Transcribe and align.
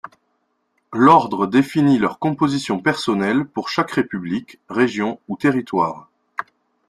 L'Ordre 0.93 1.45
définit 1.45 1.99
leur 1.99 2.17
composition 2.17 2.79
personnelle 2.79 3.45
pour 3.45 3.69
chaque 3.69 3.91
république, 3.91 4.59
région 4.67 5.19
ou 5.27 5.37
territoire. 5.37 6.09